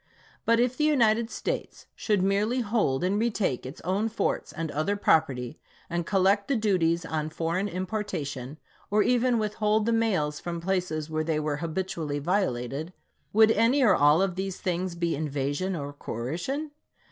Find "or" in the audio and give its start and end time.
8.89-9.03, 13.83-13.93, 15.75-15.93